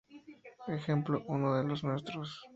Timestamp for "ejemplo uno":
0.67-1.55